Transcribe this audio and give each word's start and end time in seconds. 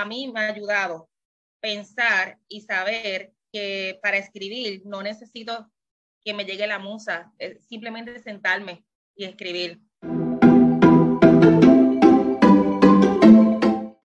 a 0.00 0.04
mí 0.04 0.30
me 0.32 0.40
ha 0.40 0.52
ayudado 0.52 1.10
pensar 1.60 2.38
y 2.48 2.60
saber 2.60 3.32
que 3.52 3.98
para 4.02 4.18
escribir 4.18 4.82
no 4.84 5.02
necesito 5.02 5.70
que 6.24 6.34
me 6.34 6.44
llegue 6.44 6.66
la 6.66 6.78
musa, 6.78 7.32
simplemente 7.68 8.18
sentarme 8.20 8.84
y 9.16 9.24
escribir. 9.24 9.80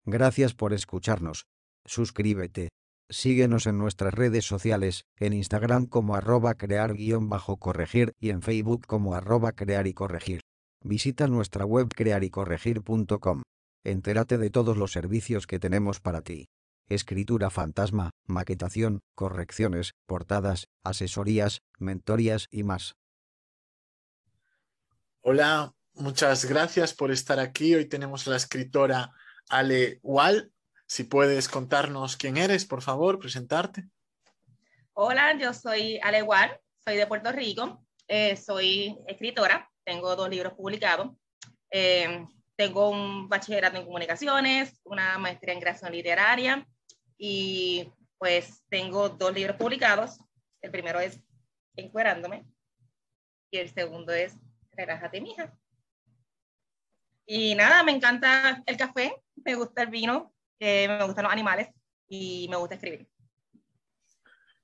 Gracias 0.06 0.54
por 0.54 0.74
escucharnos. 0.74 1.46
Suscríbete. 1.86 2.70
Síguenos 3.10 3.68
en 3.68 3.78
nuestras 3.78 4.14
redes 4.14 4.46
sociales, 4.46 5.05
en 5.18 5.34
Instagram 5.34 5.86
como 5.86 6.16
arroba 6.16 6.55
crear-corregir 6.55 8.14
y 8.20 8.30
en 8.30 8.41
Facebook 8.41 8.88
como 8.88 9.14
arroba 9.14 9.52
crear 9.52 9.86
y 9.86 9.94
corregir. 9.94 10.41
Visita 10.84 11.28
nuestra 11.28 11.66
web 11.66 11.89
crearycorregir.com. 11.96 13.44
Entérate 13.86 14.38
de 14.38 14.50
todos 14.50 14.77
los 14.77 14.93
servicios 14.93 15.45
que 15.45 15.59
tenemos 15.59 16.00
para 16.00 16.21
ti. 16.21 16.47
Escritura 16.88 17.50
fantasma, 17.50 18.11
maquetación, 18.25 19.01
correcciones, 19.14 19.91
portadas, 20.05 20.68
asesorías, 20.83 21.60
mentorías 21.79 22.47
y 22.50 22.64
más. 22.64 22.96
Hola, 25.19 25.74
muchas 25.96 26.46
gracias 26.46 26.93
por 26.93 27.11
estar 27.11 27.39
aquí. 27.39 27.75
Hoy 27.75 27.86
tenemos 27.86 28.25
a 28.25 28.32
la 28.32 28.38
escritora 28.38 29.11
Ale 29.50 30.00
Wall. 30.02 30.54
Si 30.88 31.04
puedes 31.04 31.50
contarnos 31.50 32.16
quién 32.16 32.38
eres, 32.38 32.66
por 32.66 32.81
favor, 32.81 33.19
presentarte. 33.19 33.89
Hola, 34.94 35.38
yo 35.38 35.53
soy 35.53 36.00
Ale 36.03 36.23
Wall, 36.23 36.58
soy 36.86 36.95
de 36.95 37.08
Puerto 37.08 37.31
Rico, 37.33 37.86
eh, 38.08 38.38
soy 38.38 38.97
escritora, 39.08 39.69
tengo 39.83 40.16
dos 40.16 40.30
libros 40.30 40.53
publicados. 40.53 41.11
Eh, 41.69 42.25
tengo 42.56 42.89
un 42.89 43.28
bachillerato 43.30 43.78
en 43.78 43.86
comunicaciones, 43.86 44.80
una 44.84 45.17
maestría 45.17 45.53
en 45.53 45.59
creación 45.59 45.92
literaria 45.92 46.67
y 47.17 47.92
pues 48.17 48.64
tengo 48.70 49.09
dos 49.09 49.34
libros 49.34 49.58
publicados. 49.58 50.19
El 50.61 50.72
primero 50.72 51.00
es 51.00 51.19
Encuerándome 51.75 52.45
y 53.52 53.58
el 53.58 53.73
segundo 53.73 54.14
es 54.14 54.36
Relájate, 54.72 55.22
mija. 55.22 55.55
Y 57.25 57.55
nada, 57.55 57.83
me 57.83 57.92
encanta 57.92 58.64
el 58.66 58.77
café, 58.77 59.16
me 59.36 59.55
gusta 59.55 59.83
el 59.83 59.89
vino, 59.89 60.33
eh, 60.59 60.88
me 60.88 61.03
gustan 61.05 61.23
los 61.23 61.33
animales 61.33 61.70
y 62.08 62.47
me 62.49 62.58
gusta 62.58 62.75
escribir. 62.75 63.08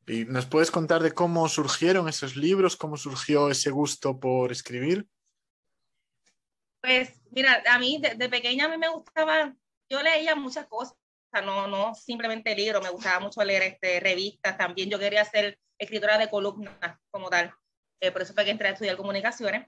¿Y 0.08 0.25
nos 0.25 0.47
puedes 0.47 0.72
contar 0.72 1.03
de 1.03 1.11
cómo 1.11 1.47
surgieron 1.47 2.09
esos 2.09 2.35
libros, 2.35 2.75
cómo 2.75 2.97
surgió 2.97 3.50
ese 3.50 3.69
gusto 3.69 4.19
por 4.19 4.52
escribir? 4.52 5.08
Pues 6.81 7.11
mira, 7.31 7.61
a 7.69 7.77
mí 7.77 8.02
de, 8.02 8.30
pequeña 8.30 8.66
a 8.66 8.69
mí 8.69 8.77
me 8.77 8.88
gustaba, 8.89 9.53
yo 9.89 10.02
leía 10.02 10.35
muchas 10.35 10.66
cosas, 10.67 10.95
no, 11.44 11.67
no 11.67 11.94
simplemente 11.94 12.55
libros, 12.55 12.81
me 12.81 12.89
gustaba 12.89 13.19
mucho 13.19 13.44
leer 13.44 13.63
este, 13.63 13.99
revistas, 13.99 14.58
también 14.58 14.89
yo 14.89 14.97
quería 14.97 15.25
ser 15.25 15.59
escritora 15.77 16.17
de 16.17 16.30
columnas 16.30 16.97
como 17.11 17.30
tal, 17.30 17.53
eh, 18.00 18.11
por 18.11 18.22
eso 18.22 18.33
fue 18.33 18.45
que 18.45 18.52
entré 18.52 18.69
a 18.69 18.72
estudiar 18.72 18.97
comunicaciones. 18.97 19.67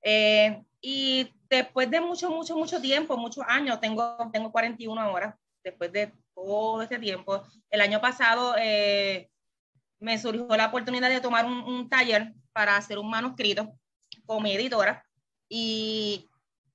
Eh, 0.00 0.62
y 0.80 1.34
después 1.50 1.90
de 1.90 2.00
mucho, 2.00 2.30
mucho, 2.30 2.56
mucho 2.56 2.80
tiempo, 2.80 3.16
muchos 3.16 3.44
años, 3.48 3.80
tengo, 3.80 4.16
tengo 4.32 4.52
41 4.52 5.00
ahora, 5.00 5.36
después 5.64 5.90
de 5.92 6.12
todo 6.34 6.82
este 6.82 7.00
tiempo, 7.00 7.42
el 7.68 7.80
año 7.80 8.00
pasado 8.00 8.54
eh, 8.58 9.28
me 9.98 10.16
surgió 10.18 10.46
la 10.56 10.66
oportunidad 10.66 11.08
de 11.08 11.20
tomar 11.20 11.44
un, 11.44 11.64
un 11.64 11.88
taller 11.88 12.32
para 12.52 12.76
hacer 12.76 12.98
un 12.98 13.10
manuscrito 13.10 13.72
con 14.24 14.44
mi 14.44 14.54
editora 14.54 15.04
y 15.48 16.28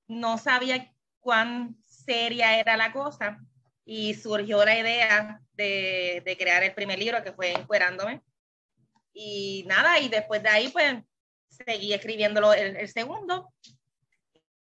no 0.07 0.37
sabía 0.37 0.93
cuán 1.19 1.77
seria 1.85 2.59
era 2.59 2.77
la 2.77 2.91
cosa 2.91 3.39
y 3.85 4.13
surgió 4.13 4.63
la 4.65 4.77
idea 4.77 5.41
de, 5.53 6.21
de 6.25 6.37
crear 6.37 6.63
el 6.63 6.73
primer 6.73 6.99
libro 6.99 7.23
que 7.23 7.33
fue 7.33 7.51
Encuerándome. 7.51 8.21
Y 9.13 9.63
nada, 9.67 9.99
y 9.99 10.09
después 10.09 10.41
de 10.41 10.49
ahí 10.49 10.69
pues 10.69 10.95
seguí 11.49 11.93
escribiéndolo 11.93 12.53
el, 12.53 12.75
el 12.75 12.89
segundo 12.89 13.53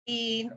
y 0.05 0.49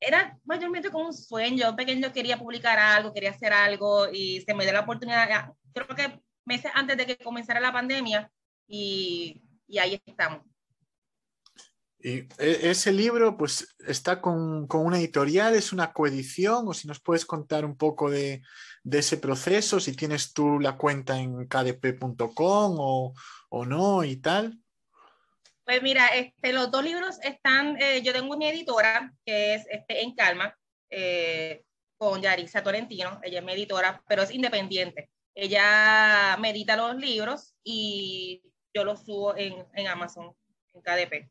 era 0.00 0.38
mayormente 0.44 0.90
como 0.90 1.06
un 1.06 1.14
sueño. 1.14 1.76
Pequeño 1.76 2.12
quería 2.12 2.38
publicar 2.38 2.78
algo, 2.78 3.12
quería 3.12 3.30
hacer 3.30 3.52
algo 3.52 4.08
y 4.10 4.40
se 4.40 4.54
me 4.54 4.64
dio 4.64 4.72
la 4.72 4.80
oportunidad, 4.80 5.52
creo 5.72 5.88
que 5.88 6.20
meses 6.44 6.72
antes 6.74 6.96
de 6.96 7.06
que 7.06 7.16
comenzara 7.16 7.60
la 7.60 7.72
pandemia 7.72 8.30
y, 8.66 9.40
y 9.66 9.78
ahí 9.78 10.00
estamos. 10.04 10.51
Y 12.02 12.28
e, 12.38 12.70
ese 12.70 12.92
libro, 12.92 13.36
pues, 13.36 13.76
está 13.86 14.20
con, 14.20 14.66
con, 14.66 14.84
una 14.84 14.98
editorial, 14.98 15.54
es 15.54 15.72
una 15.72 15.92
coedición, 15.92 16.66
o 16.66 16.74
si 16.74 16.88
nos 16.88 17.00
puedes 17.00 17.24
contar 17.24 17.64
un 17.64 17.76
poco 17.76 18.10
de, 18.10 18.42
de 18.82 18.98
ese 18.98 19.18
proceso, 19.18 19.78
si 19.78 19.94
tienes 19.94 20.32
tú 20.32 20.58
la 20.58 20.76
cuenta 20.76 21.18
en 21.18 21.46
kdp.com 21.46 22.76
o, 22.78 23.14
o, 23.50 23.64
no 23.64 24.02
y 24.02 24.16
tal. 24.16 24.58
Pues 25.64 25.80
mira, 25.80 26.08
este, 26.08 26.52
los 26.52 26.72
dos 26.72 26.82
libros 26.82 27.18
están, 27.22 27.80
eh, 27.80 28.02
yo 28.02 28.12
tengo 28.12 28.36
mi 28.36 28.48
editora, 28.48 29.14
que 29.24 29.54
es 29.54 29.66
este, 29.70 30.02
En 30.02 30.14
Calma, 30.16 30.58
eh, 30.90 31.62
con 31.96 32.20
Yarisa 32.20 32.64
Torrentino, 32.64 33.20
ella 33.22 33.38
es 33.38 33.44
mi 33.44 33.52
editora, 33.52 34.02
pero 34.08 34.22
es 34.22 34.32
independiente. 34.32 35.08
Ella 35.34 36.36
medita 36.40 36.76
los 36.76 36.96
libros 36.96 37.54
y 37.62 38.42
yo 38.74 38.84
los 38.84 39.04
subo 39.04 39.36
en, 39.36 39.64
en 39.72 39.86
Amazon, 39.86 40.34
en 40.74 40.82
KDP 40.82 41.30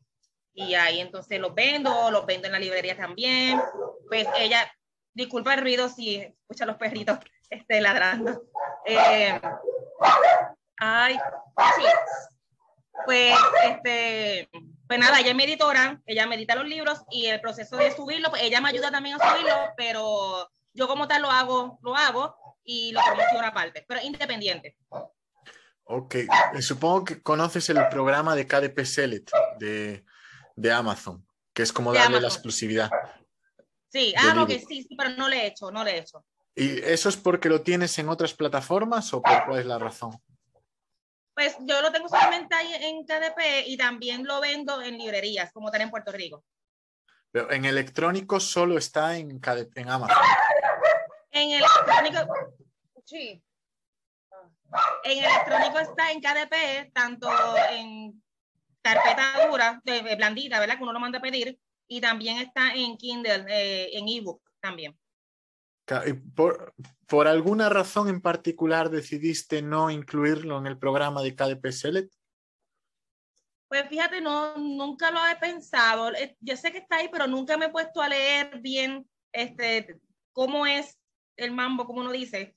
y 0.54 0.74
ahí 0.74 1.00
entonces 1.00 1.40
los 1.40 1.54
vendo, 1.54 2.10
los 2.10 2.26
vendo 2.26 2.46
en 2.46 2.52
la 2.52 2.58
librería 2.58 2.96
también. 2.96 3.60
Pues 4.08 4.26
ella, 4.38 4.70
disculpa 5.14 5.54
el 5.54 5.60
ruido 5.60 5.88
si 5.88 6.16
escucha 6.16 6.66
los 6.66 6.76
perritos 6.76 7.18
este, 7.50 7.80
ladrando. 7.80 8.42
Eh, 8.86 9.40
ay, 10.78 11.18
sí. 11.76 11.84
Pues, 13.06 13.34
este, 13.64 14.48
pues 14.86 14.98
nada, 15.00 15.18
ella 15.18 15.30
es 15.30 15.34
mi 15.34 15.44
editora, 15.44 16.00
ella 16.06 16.26
medita 16.26 16.54
los 16.54 16.66
libros 16.66 17.02
y 17.10 17.26
el 17.26 17.40
proceso 17.40 17.76
de 17.76 17.90
subirlo, 17.90 18.30
pues 18.30 18.42
ella 18.42 18.60
me 18.60 18.68
ayuda 18.68 18.90
también 18.90 19.16
a 19.18 19.30
subirlo, 19.30 19.54
pero 19.76 20.50
yo 20.74 20.86
como 20.86 21.08
tal 21.08 21.22
lo 21.22 21.30
hago, 21.30 21.78
lo 21.82 21.96
hago 21.96 22.36
y 22.64 22.92
lo 22.92 23.00
promociono 23.02 23.46
aparte, 23.46 23.84
pero 23.88 24.02
independiente. 24.02 24.76
Ok, 25.84 26.16
supongo 26.60 27.04
que 27.04 27.22
conoces 27.22 27.68
el 27.70 27.88
programa 27.88 28.36
de 28.36 28.46
KDP 28.46 28.84
Select 28.84 29.30
de, 29.58 30.04
de 30.56 30.72
Amazon, 30.72 31.26
que 31.52 31.62
es 31.62 31.72
como 31.72 31.92
darle 31.92 32.20
la 32.20 32.28
exclusividad. 32.28 32.90
Sí, 33.88 34.14
ah, 34.16 34.32
no, 34.34 34.46
que 34.46 34.58
sí, 34.58 34.82
sí, 34.82 34.96
pero 34.96 35.10
no 35.10 35.28
le 35.28 35.42
he 35.42 35.46
hecho, 35.48 35.70
no 35.70 35.84
le 35.84 35.92
he 35.92 35.98
hecho. 35.98 36.24
¿Y 36.54 36.78
eso 36.82 37.08
es 37.08 37.16
porque 37.16 37.48
lo 37.48 37.62
tienes 37.62 37.98
en 37.98 38.08
otras 38.08 38.34
plataformas 38.34 39.12
o 39.14 39.22
por 39.22 39.46
cuál 39.46 39.60
es 39.60 39.66
la 39.66 39.78
razón? 39.78 40.18
Pues 41.34 41.56
yo 41.60 41.80
lo 41.80 41.90
tengo 41.90 42.08
solamente 42.08 42.54
ahí 42.54 42.74
en 42.74 43.04
KDP 43.04 43.66
y 43.66 43.76
también 43.76 44.24
lo 44.24 44.40
vendo 44.40 44.82
en 44.82 44.98
librerías, 44.98 45.50
como 45.52 45.70
tal 45.70 45.80
en 45.82 45.90
Puerto 45.90 46.12
Rico. 46.12 46.44
Pero 47.30 47.50
en 47.50 47.64
electrónico 47.64 48.38
solo 48.38 48.76
está 48.76 49.16
en, 49.16 49.40
KDP, 49.40 49.78
en 49.78 49.88
Amazon. 49.88 50.24
En 51.30 51.52
electrónico, 51.52 52.34
sí. 53.06 53.42
En 55.04 55.18
electrónico 55.18 55.78
está 55.78 56.12
en 56.12 56.20
KDP, 56.20 56.92
tanto 56.92 57.30
en 57.70 58.22
carpeta 58.82 59.46
dura, 59.48 59.80
de, 59.84 60.16
blandita, 60.16 60.60
¿verdad? 60.60 60.76
Que 60.76 60.82
uno 60.82 60.92
lo 60.92 61.00
manda 61.00 61.18
a 61.18 61.22
pedir. 61.22 61.58
Y 61.88 62.00
también 62.00 62.38
está 62.38 62.74
en 62.74 62.96
Kindle, 62.96 63.44
eh, 63.48 63.90
en 63.96 64.08
ebook 64.08 64.42
también. 64.60 64.98
Por, 66.34 66.74
¿Por 67.06 67.28
alguna 67.28 67.68
razón 67.68 68.08
en 68.08 68.22
particular 68.22 68.88
decidiste 68.88 69.60
no 69.62 69.90
incluirlo 69.90 70.58
en 70.58 70.66
el 70.66 70.78
programa 70.78 71.22
de 71.22 71.34
KDP 71.34 71.70
Select? 71.70 72.14
Pues 73.68 73.88
fíjate, 73.88 74.20
no, 74.20 74.56
nunca 74.58 75.10
lo 75.10 75.26
he 75.26 75.36
pensado. 75.36 76.12
Eh, 76.14 76.36
yo 76.40 76.56
sé 76.56 76.72
que 76.72 76.78
está 76.78 76.96
ahí, 76.96 77.08
pero 77.10 77.26
nunca 77.26 77.56
me 77.56 77.66
he 77.66 77.70
puesto 77.70 78.00
a 78.00 78.08
leer 78.08 78.60
bien 78.60 79.08
este, 79.32 79.98
cómo 80.32 80.66
es 80.66 80.98
el 81.36 81.52
mambo, 81.52 81.86
como 81.86 82.00
uno 82.00 82.12
dice. 82.12 82.54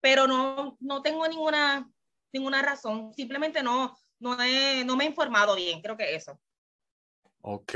Pero 0.00 0.26
no, 0.26 0.76
no 0.80 1.02
tengo 1.02 1.26
ninguna, 1.26 1.90
ninguna 2.32 2.62
razón. 2.62 3.12
Simplemente 3.12 3.62
no, 3.62 3.96
no, 4.22 4.36
no 4.84 4.96
me 4.96 5.04
he 5.04 5.08
informado 5.08 5.56
bien, 5.56 5.80
creo 5.82 5.96
que 5.96 6.14
eso. 6.14 6.40
Ok. 7.42 7.74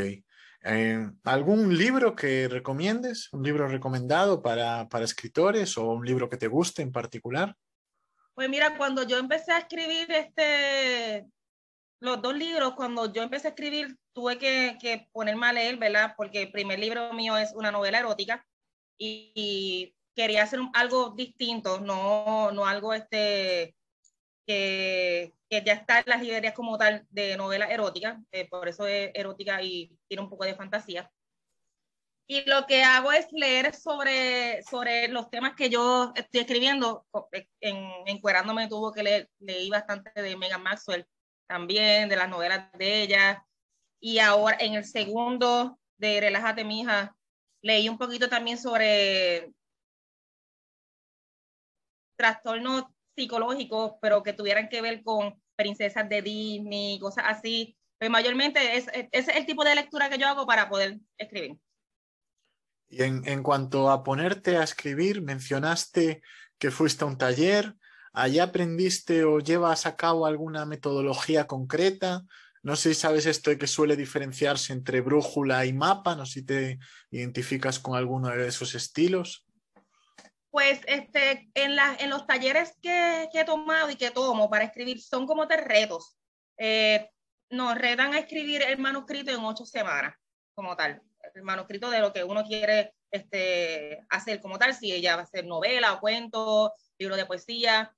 Eh, 0.68 1.10
¿Algún 1.24 1.76
libro 1.76 2.16
que 2.16 2.48
recomiendes? 2.48 3.32
¿Un 3.32 3.42
libro 3.42 3.68
recomendado 3.68 4.42
para, 4.42 4.88
para 4.88 5.04
escritores 5.04 5.76
o 5.76 5.84
un 5.92 6.04
libro 6.04 6.28
que 6.28 6.36
te 6.36 6.48
guste 6.48 6.82
en 6.82 6.92
particular? 6.92 7.54
Pues 8.34 8.48
mira, 8.48 8.76
cuando 8.76 9.02
yo 9.02 9.18
empecé 9.18 9.52
a 9.52 9.58
escribir 9.58 10.10
este, 10.10 11.26
los 12.00 12.20
dos 12.20 12.34
libros, 12.34 12.74
cuando 12.74 13.12
yo 13.12 13.22
empecé 13.22 13.48
a 13.48 13.50
escribir, 13.50 13.96
tuve 14.12 14.38
que, 14.38 14.76
que 14.80 15.08
ponerme 15.12 15.46
a 15.46 15.52
leer, 15.52 15.76
¿verdad? 15.76 16.14
Porque 16.16 16.42
el 16.42 16.52
primer 16.52 16.78
libro 16.78 17.12
mío 17.12 17.36
es 17.36 17.52
una 17.54 17.70
novela 17.70 17.98
erótica 17.98 18.44
y, 18.98 19.32
y 19.34 19.94
quería 20.14 20.42
hacer 20.42 20.60
algo 20.74 21.10
distinto, 21.10 21.80
no, 21.80 22.50
no 22.50 22.66
algo 22.66 22.92
este, 22.92 23.76
que, 24.46 25.35
que 25.48 25.62
ya 25.64 25.74
está 25.74 26.00
en 26.00 26.04
las 26.06 26.22
librerías 26.22 26.54
como 26.54 26.76
tal 26.78 27.06
de 27.10 27.36
novela 27.36 27.66
erótica, 27.66 28.20
eh, 28.32 28.48
por 28.48 28.68
eso 28.68 28.86
es 28.86 29.10
erótica 29.14 29.62
y 29.62 29.96
tiene 30.08 30.22
un 30.22 30.30
poco 30.30 30.44
de 30.44 30.54
fantasía. 30.54 31.10
Y 32.28 32.44
lo 32.48 32.66
que 32.66 32.82
hago 32.82 33.12
es 33.12 33.28
leer 33.30 33.72
sobre, 33.72 34.62
sobre 34.64 35.06
los 35.08 35.30
temas 35.30 35.54
que 35.54 35.70
yo 35.70 36.12
estoy 36.16 36.40
escribiendo. 36.40 37.06
En, 37.60 37.76
Encuerándome 38.06 38.68
tuvo 38.68 38.92
que 38.92 39.04
leer, 39.04 39.30
leí 39.38 39.70
bastante 39.70 40.10
de 40.20 40.36
Megan 40.36 40.62
Maxwell 40.62 41.06
también, 41.46 42.08
de 42.08 42.16
las 42.16 42.28
novelas 42.28 42.72
de 42.72 43.02
ella. 43.02 43.46
Y 44.00 44.18
ahora 44.18 44.56
en 44.58 44.74
el 44.74 44.84
segundo 44.84 45.78
de 45.98 46.20
Relájate, 46.20 46.64
mija, 46.64 47.16
leí 47.62 47.88
un 47.88 47.96
poquito 47.96 48.28
también 48.28 48.58
sobre 48.58 49.52
trastornos 52.16 52.84
psicológicos, 53.16 53.94
pero 54.00 54.22
que 54.22 54.32
tuvieran 54.32 54.68
que 54.68 54.82
ver 54.82 55.02
con 55.02 55.40
princesas 55.56 56.08
de 56.08 56.22
Disney, 56.22 56.98
cosas 57.00 57.24
así. 57.28 57.76
Pero 57.98 58.10
mayormente 58.10 58.76
es, 58.76 58.86
ese 58.88 59.08
es 59.10 59.28
el 59.28 59.46
tipo 59.46 59.64
de 59.64 59.74
lectura 59.74 60.10
que 60.10 60.18
yo 60.18 60.28
hago 60.28 60.46
para 60.46 60.68
poder 60.68 60.98
escribir. 61.18 61.56
Y 62.88 63.02
en, 63.02 63.26
en, 63.26 63.42
cuanto 63.42 63.90
a 63.90 64.04
ponerte 64.04 64.58
a 64.58 64.62
escribir, 64.62 65.22
mencionaste 65.22 66.22
que 66.58 66.70
fuiste 66.70 67.04
a 67.04 67.08
un 67.08 67.18
taller. 67.18 67.74
¿Allí 68.12 68.38
aprendiste 68.38 69.24
o 69.24 69.40
llevas 69.40 69.86
a 69.86 69.96
cabo 69.96 70.26
alguna 70.26 70.66
metodología 70.66 71.46
concreta? 71.46 72.24
No 72.62 72.74
sé 72.74 72.94
si 72.94 73.00
sabes 73.00 73.26
esto 73.26 73.50
de 73.50 73.58
que 73.58 73.66
suele 73.66 73.96
diferenciarse 73.96 74.72
entre 74.72 75.00
brújula 75.00 75.64
y 75.66 75.72
mapa, 75.72 76.16
no 76.16 76.26
sé 76.26 76.40
si 76.40 76.42
te 76.46 76.78
identificas 77.10 77.78
con 77.78 77.96
alguno 77.96 78.28
de 78.28 78.48
esos 78.48 78.74
estilos. 78.74 79.45
Pues 80.50 80.80
este, 80.86 81.50
en, 81.54 81.76
la, 81.76 81.96
en 81.98 82.10
los 82.10 82.26
talleres 82.26 82.74
que, 82.80 83.28
que, 83.32 83.40
he 83.40 83.44
tomado 83.44 83.90
y 83.90 83.96
que 83.96 84.10
tomo 84.10 84.48
para 84.48 84.64
escribir 84.64 85.00
son 85.00 85.26
como 85.26 85.46
tres. 85.46 85.88
Eh, 86.58 87.10
nos 87.50 87.76
retan 87.76 88.14
a 88.14 88.18
escribir 88.18 88.62
el 88.62 88.78
manuscrito 88.78 89.30
en 89.30 89.44
ocho 89.44 89.66
semanas, 89.66 90.14
como 90.54 90.74
tal 90.76 91.02
el 91.34 91.42
manuscrito 91.42 91.90
de 91.90 92.00
lo 92.00 92.12
que 92.12 92.24
uno 92.24 92.44
quiere 92.44 92.94
este, 93.10 94.04
hacer 94.08 94.40
como 94.40 94.58
tal, 94.58 94.74
si 94.74 94.92
ella 94.92 95.16
va 95.16 95.22
a 95.22 95.26
ser 95.26 95.46
novela 95.46 95.92
o 95.94 96.00
cuento, 96.00 96.72
libro 96.98 97.16
de 97.16 97.26
poesía. 97.26 97.94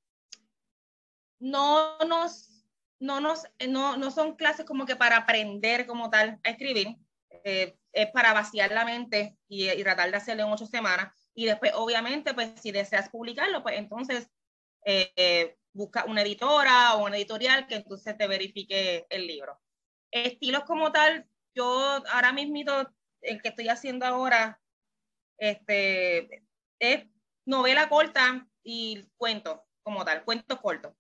No 1.38 1.98
nos, 1.98 2.64
no 2.98 3.20
nos, 3.20 3.44
no, 3.68 3.96
no 3.96 4.10
son 4.10 4.36
clases 4.36 4.66
como 4.66 4.86
que 4.86 4.96
para 4.96 5.18
aprender 5.18 5.86
como 5.86 6.10
tal 6.10 6.40
a 6.42 6.50
escribir, 6.50 6.96
eh, 7.44 7.76
es 7.92 8.10
para 8.10 8.32
vaciar 8.32 8.72
la 8.72 8.84
mente 8.84 9.36
y, 9.48 9.70
y, 9.70 9.82
tratar 9.82 10.10
de 10.10 10.16
hacerlo 10.16 10.44
en 10.44 10.52
ocho 10.52 10.66
semanas. 10.66 11.12
Y 11.38 11.46
después, 11.46 11.70
obviamente, 11.76 12.34
pues 12.34 12.50
si 12.60 12.72
deseas 12.72 13.10
publicarlo, 13.10 13.62
pues 13.62 13.78
entonces 13.78 14.28
eh, 14.84 15.12
eh, 15.14 15.56
busca 15.72 16.04
una 16.06 16.22
editora 16.22 16.96
o 16.96 17.04
una 17.04 17.16
editorial 17.16 17.68
que 17.68 17.76
entonces 17.76 18.18
te 18.18 18.26
verifique 18.26 19.06
el 19.08 19.28
libro. 19.28 19.56
Estilos 20.10 20.64
como 20.64 20.90
tal, 20.90 21.28
yo 21.54 22.02
ahora 22.10 22.32
mismo 22.32 22.58
el 23.20 23.40
que 23.40 23.50
estoy 23.50 23.68
haciendo 23.68 24.04
ahora 24.04 24.60
este, 25.36 26.44
es 26.80 27.06
novela 27.44 27.88
corta 27.88 28.48
y 28.64 29.06
cuento 29.16 29.64
como 29.84 30.04
tal, 30.04 30.24
cuentos 30.24 30.58
cortos. 30.60 30.92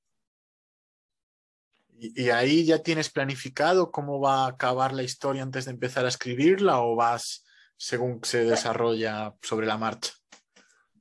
¿Y, 1.98 2.26
¿Y, 2.26 2.30
ahí 2.30 2.64
ya 2.64 2.80
tienes 2.80 3.10
planificado 3.10 3.90
cómo 3.90 4.20
va 4.20 4.44
a 4.44 4.50
acabar 4.50 4.92
la 4.92 5.02
historia 5.02 5.42
antes 5.42 5.64
de 5.64 5.72
empezar 5.72 6.04
a 6.04 6.08
escribirla 6.10 6.80
o 6.80 6.94
vas 6.94 7.44
según 7.76 8.20
se 8.22 8.38
pues 8.38 8.50
desarrolla 8.50 9.34
sobre 9.42 9.66
la 9.66 9.76
marcha? 9.76 10.12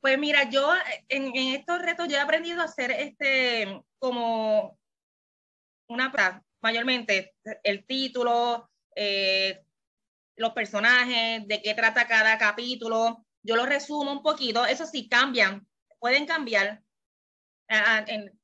Pues 0.07 0.17
mira, 0.17 0.49
yo 0.49 0.73
en, 1.09 1.35
estos 1.35 1.81
retos 1.81 2.07
yo 2.07 2.15
he 2.15 2.21
aprendido 2.21 2.61
a 2.61 2.63
hacer 2.63 2.91
este 2.91 3.83
como 3.99 4.79
una 5.89 6.13
mayormente 6.61 7.35
el 7.61 7.85
título, 7.85 8.71
eh, 8.95 9.65
los 10.37 10.53
personajes, 10.53 11.45
de 11.45 11.61
qué 11.61 11.73
trata 11.73 12.07
cada 12.07 12.37
capítulo. 12.37 13.25
Yo 13.43 13.57
lo 13.57 13.65
resumo 13.65 14.09
un 14.13 14.23
poquito, 14.23 14.65
eso 14.65 14.85
sí 14.85 15.09
cambian, 15.09 15.67
pueden 15.99 16.25
cambiar. 16.25 16.81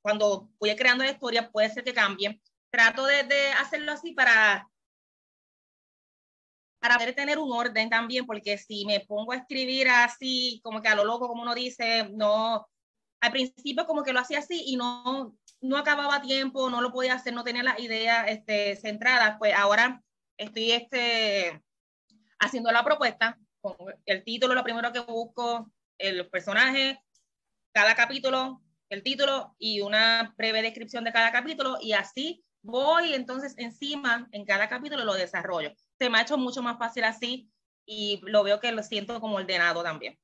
cuando 0.02 0.50
voy 0.60 0.76
creando 0.76 1.06
la 1.06 1.12
historia, 1.12 1.50
puede 1.50 1.70
ser 1.70 1.86
que 1.86 1.94
cambien. 1.94 2.42
Trato 2.72 3.06
de 3.06 3.54
hacerlo 3.54 3.94
así 3.94 4.12
para, 4.12 4.70
para 6.84 6.98
poder 6.98 7.16
tener 7.16 7.40
un 7.40 7.50
orden 7.54 7.90
también, 7.90 8.26
porque 8.26 8.58
si 8.58 8.84
me 8.86 9.00
pongo 9.00 9.32
a 9.32 9.38
escribir 9.38 9.88
así, 9.88 10.60
como 10.66 10.82
que 10.82 10.90
a 10.90 10.96
lo 10.96 11.06
loco, 11.06 11.30
como 11.30 11.42
uno 11.42 11.56
dice, 11.56 12.10
no, 12.12 12.68
al 13.22 13.32
principio 13.32 13.86
como 13.86 14.04
que 14.04 14.12
lo 14.12 14.20
hacía 14.20 14.40
así 14.40 14.64
y 14.66 14.76
no, 14.76 15.34
no 15.62 15.78
acababa 15.78 16.22
tiempo, 16.22 16.70
no 16.70 16.82
lo 16.82 16.92
podía 16.92 17.14
hacer, 17.14 17.34
no 17.34 17.46
tenía 17.46 17.64
las 17.64 17.80
ideas 17.80 18.26
este, 18.28 18.76
centradas, 18.76 19.38
pues 19.40 19.54
ahora 19.56 20.04
estoy 20.36 20.74
este, 20.74 21.64
haciendo 22.38 22.70
la 22.70 22.84
propuesta, 22.84 23.40
con 23.62 23.78
el 24.06 24.26
título, 24.26 24.54
lo 24.54 24.66
primero 24.66 24.92
que 24.92 25.00
busco, 25.00 25.72
el 25.98 26.30
personaje, 26.30 27.02
cada 27.72 27.96
capítulo, 27.96 28.62
el 28.90 29.04
título 29.04 29.56
y 29.58 29.80
una 29.80 30.34
breve 30.36 30.62
descripción 30.62 31.06
de 31.06 31.14
cada 31.14 31.32
capítulo 31.32 31.78
y 31.80 31.94
así 31.94 32.44
voy 32.64 33.14
entonces 33.14 33.54
encima 33.58 34.28
en 34.32 34.46
cada 34.46 34.68
capítulo 34.68 35.06
lo 35.06 35.14
desarrollo. 35.14 35.72
Se 36.00 36.10
me 36.10 36.18
ha 36.18 36.22
hecho 36.22 36.38
mucho 36.38 36.64
más 36.64 36.80
fácil 36.80 37.04
así 37.04 37.50
y 37.86 38.22
lo 38.24 38.44
veo 38.44 38.60
que 38.60 38.72
lo 38.72 38.82
siento 38.82 39.20
como 39.20 39.36
ordenado 39.36 39.84
también. 39.84 40.18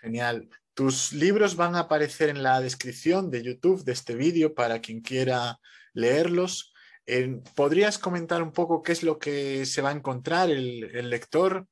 Genial. 0.00 0.48
Tus 0.74 1.12
libros 1.12 1.56
van 1.56 1.74
a 1.76 1.80
aparecer 1.80 2.28
en 2.28 2.42
la 2.42 2.60
descripción 2.60 3.30
de 3.30 3.42
YouTube 3.42 3.84
de 3.84 3.92
este 3.92 4.14
vídeo 4.14 4.54
para 4.54 4.80
quien 4.80 5.00
quiera 5.00 5.58
leerlos. 5.92 6.72
¿Podrías 7.54 7.98
comentar 7.98 8.42
un 8.42 8.52
poco 8.52 8.82
qué 8.82 8.92
es 8.92 9.02
lo 9.02 9.18
que 9.18 9.66
se 9.66 9.82
va 9.82 9.90
a 9.90 9.94
encontrar 9.94 10.50
el, 10.50 10.84
el 10.96 11.10
lector? 11.10 11.66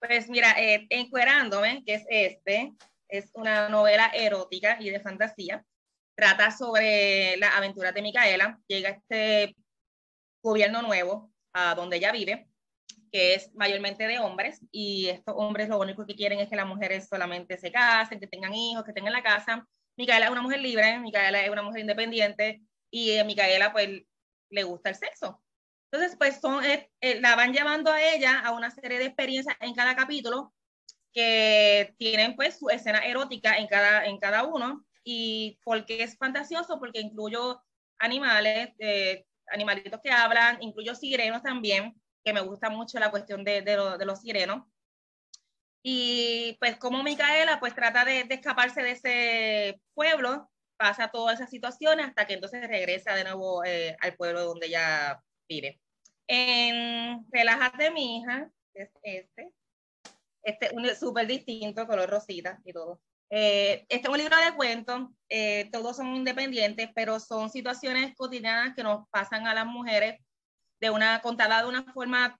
Pues 0.00 0.28
mira, 0.28 0.54
eh, 0.58 0.86
Encuerándome, 0.90 1.82
que 1.84 1.94
es 1.94 2.04
este, 2.08 2.72
es 3.08 3.30
una 3.34 3.68
novela 3.68 4.08
erótica 4.08 4.76
y 4.80 4.90
de 4.90 5.00
fantasía. 5.00 5.64
Trata 6.14 6.50
sobre 6.50 7.36
las 7.38 7.54
aventuras 7.54 7.94
de 7.94 8.02
Micaela. 8.02 8.58
Llega 8.66 8.90
este 8.90 9.56
gobierno 10.42 10.82
nuevo 10.82 11.32
a 11.52 11.74
donde 11.74 11.96
ella 11.96 12.12
vive, 12.12 12.48
que 13.10 13.34
es 13.34 13.52
mayormente 13.54 14.06
de 14.06 14.18
hombres, 14.18 14.60
y 14.70 15.08
estos 15.08 15.34
hombres 15.36 15.68
lo 15.68 15.78
único 15.78 16.06
que 16.06 16.14
quieren 16.14 16.40
es 16.40 16.48
que 16.48 16.56
las 16.56 16.66
mujeres 16.66 17.08
solamente 17.08 17.56
se 17.58 17.72
casen, 17.72 18.20
que 18.20 18.26
tengan 18.26 18.54
hijos, 18.54 18.84
que 18.84 18.92
tengan 18.92 19.12
la 19.12 19.22
casa. 19.22 19.66
Micaela 19.96 20.26
es 20.26 20.32
una 20.32 20.42
mujer 20.42 20.60
libre, 20.60 20.98
Micaela 20.98 21.42
es 21.42 21.50
una 21.50 21.62
mujer 21.62 21.80
independiente, 21.80 22.62
y 22.90 23.18
a 23.18 23.24
Micaela 23.24 23.72
pues 23.72 24.02
le 24.50 24.62
gusta 24.64 24.90
el 24.90 24.96
sexo. 24.96 25.42
Entonces 25.90 26.16
pues 26.18 26.40
son, 26.40 26.64
eh, 26.64 26.90
eh, 27.00 27.20
la 27.20 27.36
van 27.36 27.52
llevando 27.52 27.90
a 27.92 28.02
ella 28.02 28.40
a 28.40 28.52
una 28.52 28.70
serie 28.70 28.98
de 28.98 29.06
experiencias 29.06 29.56
en 29.60 29.74
cada 29.74 29.94
capítulo 29.94 30.52
que 31.12 31.94
tienen 31.98 32.34
pues 32.36 32.58
su 32.58 32.70
escena 32.70 33.00
erótica 33.00 33.58
en 33.58 33.66
cada, 33.66 34.06
en 34.06 34.18
cada 34.18 34.44
uno 34.44 34.86
y 35.04 35.58
porque 35.64 36.02
es 36.02 36.16
fantasioso, 36.16 36.78
porque 36.78 37.00
incluyo 37.00 37.62
animales, 37.98 38.70
eh, 38.78 39.24
animalitos 39.48 40.00
que 40.00 40.10
hablan, 40.10 40.62
incluyo 40.62 40.94
sirenos 40.94 41.42
también, 41.42 41.94
que 42.24 42.32
me 42.32 42.40
gusta 42.40 42.70
mucho 42.70 42.98
la 42.98 43.10
cuestión 43.10 43.44
de, 43.44 43.62
de, 43.62 44.04
los 44.04 44.20
sirenos. 44.20 44.64
Y 45.82 46.56
pues 46.60 46.76
como 46.76 47.02
Micaela 47.02 47.58
pues 47.58 47.74
trata 47.74 48.04
de, 48.04 48.24
de, 48.24 48.34
escaparse 48.34 48.82
de 48.82 48.90
ese 48.92 49.80
pueblo 49.94 50.48
pasa 50.76 51.10
todas 51.12 51.38
esas 51.38 51.50
situaciones 51.50 52.06
hasta 52.06 52.26
que 52.26 52.34
entonces 52.34 52.66
regresa 52.66 53.14
de 53.14 53.22
nuevo 53.22 53.64
eh, 53.64 53.96
al 54.00 54.16
pueblo 54.16 54.42
donde 54.44 54.66
ella 54.66 55.22
vive. 55.48 55.80
Relájate, 57.30 57.90
mi 57.90 58.18
hija, 58.18 58.50
es 58.74 58.90
este, 59.02 59.52
este 60.42 60.74
un 60.74 60.86
súper 60.96 61.26
distinto, 61.26 61.86
color 61.86 62.10
rosita 62.10 62.60
y 62.64 62.72
todo. 62.72 63.00
Eh, 63.34 63.86
este 63.88 64.08
es 64.08 64.12
un 64.12 64.18
libro 64.18 64.36
de 64.36 64.54
cuentos, 64.54 65.08
eh, 65.30 65.70
todos 65.72 65.96
son 65.96 66.14
independientes, 66.14 66.90
pero 66.94 67.18
son 67.18 67.48
situaciones 67.48 68.14
cotidianas 68.14 68.74
que 68.76 68.82
nos 68.82 69.08
pasan 69.08 69.46
a 69.46 69.54
las 69.54 69.64
mujeres 69.64 70.20
de 70.82 70.90
una 70.90 71.22
contada 71.22 71.62
de 71.62 71.68
una 71.68 71.82
forma 71.94 72.38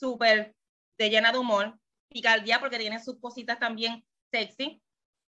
súper 0.00 0.54
de 0.96 1.10
llena 1.10 1.30
de 1.30 1.36
humor, 1.36 1.78
picardía 2.08 2.58
porque 2.58 2.78
tiene 2.78 3.04
sus 3.04 3.20
cositas 3.20 3.58
también 3.58 4.02
sexy, 4.30 4.80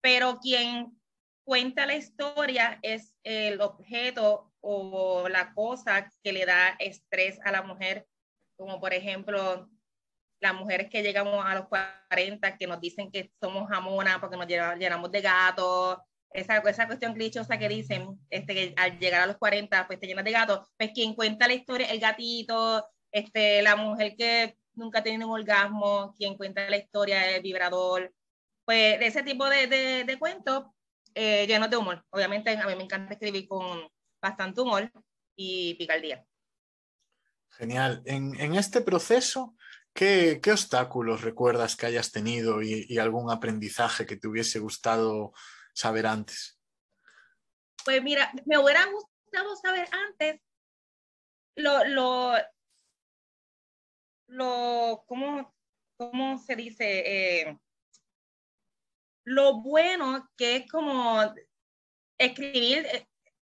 pero 0.02 0.40
quien 0.40 1.00
cuenta 1.46 1.86
la 1.86 1.94
historia 1.94 2.80
es 2.82 3.14
el 3.22 3.62
objeto 3.62 4.52
o 4.60 5.30
la 5.30 5.54
cosa 5.54 6.12
que 6.24 6.34
le 6.34 6.48
da 6.48 6.70
estrés 6.80 7.40
a 7.46 7.52
la 7.52 7.62
mujer, 7.62 8.08
como 8.58 8.80
por 8.80 8.96
ejemplo 8.96 9.70
las 10.40 10.54
mujeres 10.54 10.90
que 10.90 11.04
llegamos 11.04 11.46
a 11.46 11.56
los 11.56 11.68
40 11.68 12.58
que 12.58 12.68
nos 12.68 12.80
dicen 12.80 13.12
que 13.12 13.32
somos 13.42 13.70
jamonas 13.70 14.20
porque 14.20 14.38
nos 14.38 14.48
llenamos 14.48 15.12
de 15.12 15.22
gatos, 15.22 15.98
esa, 16.32 16.58
esa 16.58 16.88
cuestión 16.88 17.14
clichosa 17.14 17.58
que 17.58 17.70
dicen 17.70 18.20
este, 18.30 18.54
que 18.54 18.74
al 18.78 19.00
llegar 19.00 19.22
a 19.22 19.28
los 19.28 19.38
40 19.38 19.88
pues 19.88 20.00
te 20.00 20.08
llenas 20.08 20.26
de 20.26 20.32
gatos, 20.32 20.68
pues 20.78 20.92
quien 20.94 21.16
cuenta 21.16 21.48
la 21.48 21.54
historia, 21.54 21.88
el 21.88 22.00
gatito, 22.00 22.88
este, 23.12 23.62
la 23.62 23.76
mujer 23.76 24.16
que 24.16 24.58
nunca 24.74 25.00
ha 25.00 25.04
tenido 25.04 25.28
un 25.28 25.34
orgasmo, 25.34 26.14
quien 26.18 26.38
cuenta 26.38 26.70
la 26.70 26.78
historia, 26.78 27.36
el 27.36 27.42
vibrador, 27.42 28.14
pues 28.66 29.02
ese 29.02 29.24
tipo 29.24 29.50
de, 29.50 29.68
de, 29.68 30.04
de 30.04 30.20
cuentos 30.20 30.66
eh, 31.16 31.46
llenos 31.48 31.70
de 31.70 31.78
humor. 31.78 32.06
Obviamente 32.12 32.52
a 32.52 32.68
mí 32.68 32.76
me 32.76 32.84
encanta 32.84 33.14
escribir 33.14 33.48
con 33.48 33.90
bastante 34.22 34.62
humor 34.62 34.92
y 35.36 35.74
picardía. 35.76 36.26
Genial. 37.50 38.02
En, 38.06 38.40
en 38.40 38.56
este 38.56 38.82
proceso, 38.82 39.56
¿Qué, 39.94 40.40
obstáculos 40.52 41.22
recuerdas 41.22 41.76
que 41.76 41.88
hayas 41.88 42.12
tenido 42.12 42.62
y, 42.62 42.98
algún 42.98 43.32
aprendizaje 43.32 44.06
que 44.06 44.16
te 44.16 44.28
hubiese 44.28 44.60
gustado 44.60 45.34
saber 45.74 46.08
antes? 46.08 46.60
Pues 47.84 48.02
mira, 48.02 48.32
me 48.46 48.58
hubiera 48.58 48.86
gustado 48.86 49.56
saber 49.56 49.88
antes 49.92 50.42
lo, 51.56 51.84
lo, 51.86 52.34
lo 54.28 55.04
¿cómo, 55.06 55.54
cómo 55.98 56.38
se 56.40 56.56
dice? 56.56 57.40
Eh, 57.42 57.60
lo 59.26 59.62
bueno 59.62 60.30
que 60.38 60.58
es 60.58 60.72
como 60.72 61.22
escribir, 62.18 62.86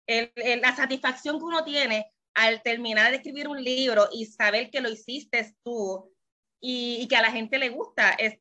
eh, 0.08 0.60
la 0.62 0.76
satisfacción 0.76 1.38
que 1.38 1.46
uno 1.46 1.64
tiene 1.64 2.12
al 2.34 2.62
terminar 2.62 3.12
de 3.12 3.18
escribir 3.18 3.48
un 3.48 3.64
libro 3.64 4.10
y 4.12 4.26
saber 4.26 4.70
que 4.70 4.82
lo 4.82 4.90
hiciste 4.90 5.56
tú 5.64 6.15
y, 6.60 6.98
y 7.02 7.08
que 7.08 7.16
a 7.16 7.22
la 7.22 7.32
gente 7.32 7.58
le 7.58 7.70
gusta. 7.70 8.12
Es, 8.12 8.40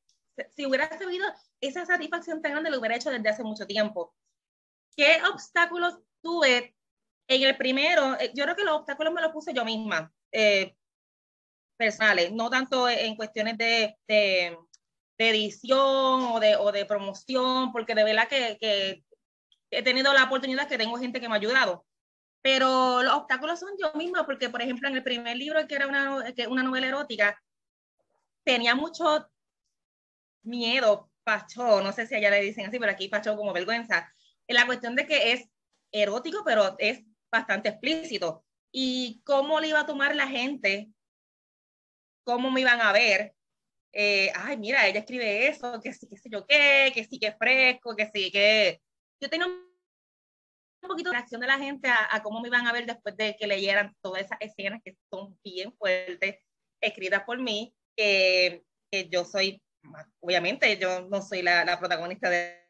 si 0.51 0.67
hubiera 0.67 0.89
sabido 0.99 1.27
esa 1.61 1.87
satisfacción 1.87 2.43
tan 2.43 2.53
grande, 2.53 2.71
lo 2.71 2.79
hubiera 2.79 2.97
hecho 2.97 3.11
desde 3.11 3.29
hace 3.29 3.43
mucho 3.43 3.67
tiempo. 3.67 4.15
¿Qué 4.97 5.19
obstáculos 5.33 5.99
tuve? 6.23 6.77
En 7.27 7.43
el 7.43 7.57
primero, 7.57 8.19
eh, 8.21 8.33
yo 8.35 8.45
creo 8.45 8.57
que 8.57 8.65
los 8.65 8.77
obstáculos 8.77 9.13
me 9.13 9.23
los 9.23 9.33
puse 9.33 9.55
yo 9.55 9.65
misma, 9.65 10.13
eh, 10.31 10.77
personales, 11.77 12.33
no 12.33 12.51
tanto 12.51 12.89
en 12.89 13.17
cuestiones 13.17 13.57
de, 13.57 13.97
de, 14.07 14.59
de 15.19 15.31
edición 15.31 16.33
o 16.33 16.39
de, 16.39 16.57
o 16.57 16.71
de, 16.71 16.85
promoción, 16.85 17.73
porque 17.73 17.95
de 17.95 18.05
verdad 18.05 18.29
que, 18.29 18.59
que 18.61 19.05
he 19.71 19.83
tenido 19.83 20.13
la 20.13 20.25
oportunidad 20.25 20.69
que 20.69 20.79
tengo 20.79 20.99
gente 20.99 21.21
que 21.21 21.29
me 21.29 21.35
ha 21.35 21.39
ayudado. 21.39 21.87
Pero 22.43 23.03
los 23.03 23.15
obstáculos 23.15 23.59
son 23.59 23.71
yo 23.81 23.93
misma, 23.95 24.27
porque 24.27 24.51
por 24.51 24.61
ejemplo 24.61 24.89
en 24.89 24.97
el 24.97 25.03
primer 25.03 25.37
libro, 25.37 25.67
que 25.67 25.75
era 25.77 25.87
una, 25.87 26.25
una 26.49 26.63
novela 26.63 26.89
erótica, 26.89 27.43
tenía 28.45 28.75
mucho 28.75 29.29
miedo, 30.45 31.11
pacho, 31.25 31.83
no 31.83 31.93
sé 31.93 32.07
si 32.07 32.15
allá 32.15 32.31
le 32.31 32.43
dicen 32.43 32.67
así, 32.67 32.79
pero 32.79 32.93
aquí 32.93 33.09
pacho 33.09 33.37
como 33.37 33.53
vergüenza, 33.53 34.13
en 34.47 34.57
la 34.57 34.67
cuestión 34.67 34.95
de 34.95 35.07
que 35.07 35.33
es 35.33 35.49
erótico, 35.91 36.43
pero 36.45 36.77
es 36.79 37.03
bastante 37.33 37.71
explícito. 37.71 38.45
Y 38.71 39.23
cómo 39.25 39.61
le 39.61 39.69
iba 39.69 39.81
a 39.81 39.87
tomar 39.87 40.15
la 40.15 40.29
gente, 40.29 40.91
cómo 42.25 42.51
me 42.51 42.61
iban 42.61 42.81
a 42.81 42.93
ver. 42.93 43.35
Eh, 43.93 44.33
ay, 44.35 44.57
mira, 44.57 44.87
ella 44.87 45.01
escribe 45.01 45.47
eso, 45.47 45.81
que 45.81 45.93
sí, 45.93 46.09
que 46.09 46.17
sé 46.17 46.29
yo 46.29 46.47
qué, 46.47 46.91
que 46.95 47.05
sí 47.05 47.19
que 47.19 47.29
es 47.29 47.37
fresco, 47.39 47.95
que 47.97 48.11
sí 48.13 48.31
que... 48.31 48.83
Yo 49.21 49.31
tenía 49.31 49.47
un 49.47 49.55
poquito 50.83 51.11
de 51.11 51.17
reacción 51.17 51.41
de 51.41 51.47
la 51.47 51.59
gente 51.59 51.89
a, 51.89 52.09
a, 52.11 52.23
cómo 52.23 52.41
me 52.41 52.49
iban 52.49 52.67
a 52.67 52.73
ver 52.73 52.87
después 52.87 53.17
de 53.17 53.37
que 53.37 53.47
leyeran 53.47 53.95
todas 54.03 54.23
esas 54.23 54.39
escenas 54.41 54.83
que 54.85 54.97
son 55.11 55.39
bien 55.45 55.73
fuertes, 55.79 56.41
escritas 56.81 57.23
por 57.23 57.41
mí, 57.41 57.73
que, 57.97 58.65
que 58.91 59.09
yo 59.09 59.25
soy, 59.25 59.61
obviamente, 60.21 60.77
yo 60.79 61.03
no 61.09 61.23
soy 61.23 61.43
la, 61.43 61.65
la 61.65 61.79
protagonista 61.79 62.31
de 62.31 62.65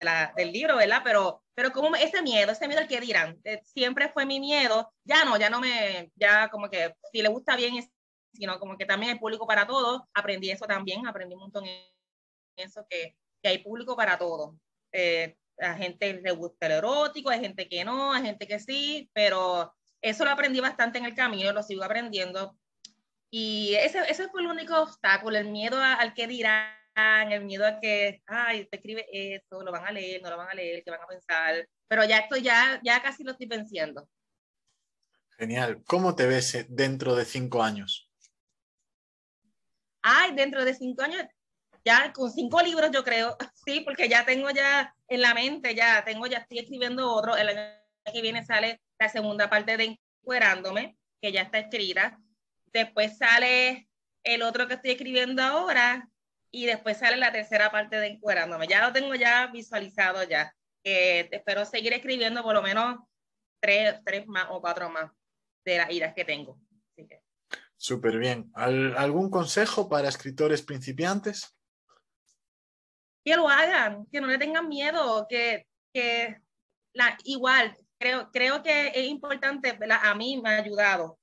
la, 0.00 0.32
del 0.36 0.52
libro, 0.52 0.76
¿verdad? 0.76 1.02
Pero, 1.04 1.42
pero 1.54 1.72
como 1.72 1.94
ese 1.96 2.22
miedo, 2.22 2.52
ese 2.52 2.68
miedo 2.68 2.80
al 2.80 2.88
que 2.88 3.00
dirán, 3.00 3.40
eh, 3.44 3.60
siempre 3.64 4.08
fue 4.10 4.26
mi 4.26 4.40
miedo, 4.40 4.92
ya 5.04 5.24
no, 5.24 5.36
ya 5.38 5.50
no 5.50 5.60
me, 5.60 6.10
ya 6.14 6.48
como 6.48 6.68
que 6.68 6.94
si 7.12 7.22
le 7.22 7.28
gusta 7.28 7.56
bien, 7.56 7.74
sino 8.32 8.58
como 8.58 8.76
que 8.76 8.86
también 8.86 9.12
hay 9.12 9.18
público 9.18 9.46
para 9.46 9.66
todo, 9.66 10.08
aprendí 10.14 10.50
eso 10.50 10.66
también, 10.66 11.06
aprendí 11.06 11.34
un 11.34 11.42
montón 11.42 11.66
en 11.66 11.84
eso, 12.56 12.86
que, 12.88 13.16
que 13.42 13.48
hay 13.48 13.58
público 13.58 13.96
para 13.96 14.18
todo. 14.18 14.56
Eh, 14.92 15.36
a 15.58 15.74
gente 15.74 16.14
le 16.14 16.30
gusta 16.32 16.66
el 16.66 16.72
erótico, 16.72 17.30
hay 17.30 17.40
gente 17.40 17.68
que 17.68 17.84
no, 17.84 18.12
hay 18.12 18.22
gente 18.22 18.46
que 18.46 18.58
sí, 18.58 19.08
pero 19.12 19.72
eso 20.00 20.24
lo 20.24 20.30
aprendí 20.30 20.60
bastante 20.60 20.98
en 20.98 21.04
el 21.04 21.14
camino, 21.14 21.52
lo 21.52 21.62
sigo 21.62 21.84
aprendiendo. 21.84 22.56
Y 23.36 23.74
ese, 23.74 23.98
ese 24.08 24.28
fue 24.28 24.42
el 24.42 24.46
único 24.46 24.80
obstáculo, 24.80 25.36
el 25.36 25.50
miedo 25.50 25.76
a, 25.76 25.94
al 25.94 26.14
que 26.14 26.28
dirán, 26.28 27.32
el 27.32 27.44
miedo 27.44 27.66
a 27.66 27.80
que, 27.80 28.22
ay, 28.26 28.64
te 28.66 28.76
escribe 28.76 29.08
esto, 29.10 29.60
lo 29.64 29.72
van 29.72 29.84
a 29.84 29.90
leer, 29.90 30.22
no 30.22 30.30
lo 30.30 30.36
van 30.36 30.50
a 30.50 30.54
leer, 30.54 30.84
qué 30.84 30.92
van 30.92 31.02
a 31.02 31.08
pensar. 31.08 31.68
Pero 31.88 32.04
ya 32.04 32.18
estoy, 32.18 32.42
ya, 32.42 32.80
ya 32.84 33.02
casi 33.02 33.24
lo 33.24 33.32
estoy 33.32 33.48
venciendo. 33.48 34.08
Genial. 35.36 35.82
¿Cómo 35.84 36.14
te 36.14 36.28
ves 36.28 36.64
dentro 36.68 37.16
de 37.16 37.24
cinco 37.24 37.60
años? 37.64 38.08
Ay, 40.00 40.32
dentro 40.36 40.64
de 40.64 40.72
cinco 40.72 41.02
años, 41.02 41.24
ya 41.84 42.12
con 42.12 42.30
cinco 42.30 42.62
libros 42.62 42.92
yo 42.92 43.02
creo, 43.02 43.36
sí, 43.66 43.80
porque 43.80 44.08
ya 44.08 44.24
tengo 44.24 44.48
ya 44.50 44.94
en 45.08 45.20
la 45.20 45.34
mente, 45.34 45.74
ya 45.74 46.04
tengo, 46.04 46.28
ya 46.28 46.38
estoy 46.38 46.60
escribiendo 46.60 47.12
otro, 47.12 47.36
el 47.36 47.48
año 47.48 47.60
que 48.12 48.22
viene 48.22 48.44
sale 48.44 48.80
la 48.96 49.08
segunda 49.08 49.50
parte 49.50 49.76
de 49.76 49.98
Encuerándome, 50.22 50.96
que 51.20 51.32
ya 51.32 51.42
está 51.42 51.58
escrita, 51.58 52.20
después 52.74 53.16
sale 53.16 53.88
el 54.24 54.42
otro 54.42 54.68
que 54.68 54.74
estoy 54.74 54.90
escribiendo 54.90 55.42
ahora, 55.42 56.08
y 56.50 56.66
después 56.66 56.98
sale 56.98 57.16
la 57.16 57.32
tercera 57.32 57.70
parte 57.70 57.96
de 57.96 58.08
Encuerándome, 58.08 58.68
ya 58.68 58.86
lo 58.86 58.92
tengo 58.92 59.14
ya 59.14 59.46
visualizado 59.46 60.22
ya, 60.24 60.54
eh, 60.84 61.28
espero 61.32 61.64
seguir 61.64 61.92
escribiendo 61.94 62.42
por 62.42 62.54
lo 62.54 62.62
menos 62.62 62.98
tres, 63.60 63.96
tres 64.04 64.26
más 64.26 64.46
o 64.50 64.60
cuatro 64.60 64.90
más 64.90 65.10
de 65.64 65.78
las 65.78 65.90
iras 65.90 66.12
que 66.14 66.24
tengo. 66.24 66.60
Así 66.92 67.08
que. 67.08 67.22
Súper 67.76 68.18
bien. 68.18 68.50
¿Al, 68.54 68.96
¿Algún 68.96 69.30
consejo 69.30 69.88
para 69.88 70.08
escritores 70.08 70.62
principiantes? 70.62 71.56
que 73.24 73.36
lo 73.36 73.48
hagan, 73.48 74.06
que 74.12 74.20
no 74.20 74.26
le 74.26 74.38
tengan 74.38 74.68
miedo, 74.68 75.26
que, 75.28 75.66
que 75.94 76.40
la, 76.92 77.16
igual, 77.24 77.76
creo, 77.98 78.30
creo 78.30 78.62
que 78.62 78.88
es 78.88 79.06
importante, 79.06 79.72
¿verdad? 79.72 80.00
a 80.02 80.14
mí 80.14 80.40
me 80.42 80.50
ha 80.50 80.58
ayudado 80.58 81.18